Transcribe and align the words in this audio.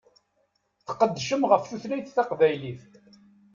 Tqeddcem 0.87 1.41
ɣef 1.51 1.63
tutlayt 1.65 2.13
taqbaylit. 2.15 2.81